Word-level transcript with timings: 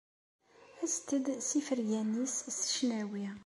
Aset-d 0.83 1.25
s 1.47 1.49
ifergan-is 1.59 2.35
s 2.57 2.59
ccnawi! 2.73 3.25